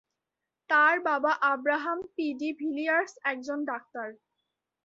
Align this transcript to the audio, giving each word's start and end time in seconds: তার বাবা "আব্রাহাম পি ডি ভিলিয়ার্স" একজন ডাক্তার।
তার 0.69 0.95
বাবা 1.01 1.31
"আব্রাহাম 1.51 1.99
পি 2.15 2.27
ডি 2.33 2.49
ভিলিয়ার্স" 2.59 3.13
একজন 3.23 3.59
ডাক্তার। 3.65 4.07